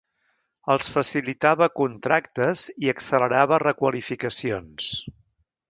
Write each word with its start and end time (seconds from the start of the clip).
Els 0.75 0.87
facilitava 0.93 1.67
contractes 1.81 2.65
i 2.85 2.91
accelerava 2.95 3.61
requalificacions. 3.67 4.91